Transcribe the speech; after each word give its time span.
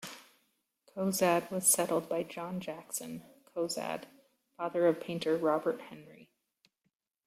Cozad 0.95 1.51
was 1.51 1.67
settled 1.67 2.09
by 2.09 2.23
John 2.23 2.59
Jackson 2.59 3.21
Cozad, 3.55 4.05
father 4.57 4.87
of 4.87 4.99
painter 4.99 5.37
Robert 5.37 5.79
Henri. 5.91 6.31